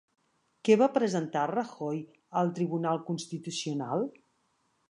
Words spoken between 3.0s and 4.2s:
Constitucional?